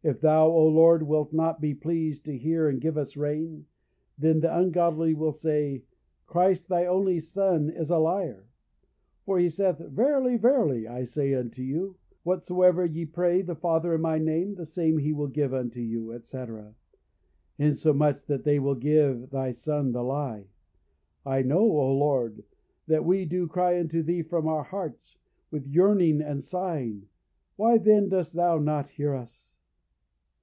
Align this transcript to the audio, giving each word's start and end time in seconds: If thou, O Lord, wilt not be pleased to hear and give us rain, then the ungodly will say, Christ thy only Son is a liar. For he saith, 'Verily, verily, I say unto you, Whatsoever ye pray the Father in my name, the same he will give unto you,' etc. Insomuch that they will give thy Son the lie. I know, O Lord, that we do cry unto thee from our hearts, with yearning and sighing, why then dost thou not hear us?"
If 0.00 0.20
thou, 0.20 0.46
O 0.48 0.64
Lord, 0.68 1.02
wilt 1.02 1.32
not 1.34 1.60
be 1.60 1.74
pleased 1.74 2.24
to 2.26 2.38
hear 2.38 2.68
and 2.68 2.80
give 2.80 2.96
us 2.96 3.14
rain, 3.16 3.66
then 4.16 4.40
the 4.40 4.56
ungodly 4.58 5.12
will 5.12 5.32
say, 5.32 5.82
Christ 6.24 6.68
thy 6.68 6.86
only 6.86 7.18
Son 7.20 7.68
is 7.68 7.90
a 7.90 7.98
liar. 7.98 8.46
For 9.26 9.38
he 9.40 9.50
saith, 9.50 9.78
'Verily, 9.80 10.36
verily, 10.38 10.86
I 10.86 11.04
say 11.04 11.34
unto 11.34 11.62
you, 11.62 11.96
Whatsoever 12.22 12.86
ye 12.86 13.04
pray 13.06 13.42
the 13.42 13.56
Father 13.56 13.92
in 13.96 14.00
my 14.00 14.18
name, 14.18 14.54
the 14.54 14.64
same 14.64 14.96
he 14.98 15.12
will 15.12 15.26
give 15.26 15.52
unto 15.52 15.80
you,' 15.80 16.12
etc. 16.12 16.74
Insomuch 17.58 18.24
that 18.28 18.44
they 18.44 18.58
will 18.60 18.76
give 18.76 19.28
thy 19.30 19.50
Son 19.50 19.90
the 19.92 20.04
lie. 20.04 20.46
I 21.26 21.42
know, 21.42 21.58
O 21.70 21.92
Lord, 21.92 22.44
that 22.86 23.04
we 23.04 23.24
do 23.26 23.46
cry 23.48 23.78
unto 23.78 24.02
thee 24.04 24.22
from 24.22 24.46
our 24.46 24.62
hearts, 24.64 25.18
with 25.50 25.66
yearning 25.66 26.22
and 26.22 26.42
sighing, 26.44 27.08
why 27.56 27.76
then 27.78 28.08
dost 28.08 28.32
thou 28.34 28.58
not 28.58 28.90
hear 28.90 29.12
us?" 29.12 29.56